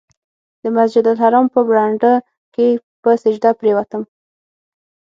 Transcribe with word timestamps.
د 0.63 0.65
مسجدالحرام 0.75 1.45
په 1.53 1.59
برنډه 1.67 2.13
کې 2.53 2.67
په 3.01 3.09
سجده 3.23 3.51
پرېوتم. 3.59 4.03